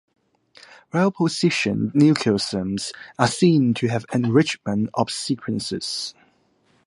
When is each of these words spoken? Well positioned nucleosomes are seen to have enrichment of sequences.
Well 0.91 1.11
positioned 1.11 1.93
nucleosomes 1.93 2.91
are 3.19 3.27
seen 3.27 3.75
to 3.75 3.87
have 3.89 4.07
enrichment 4.11 4.89
of 4.95 5.11
sequences. 5.11 6.15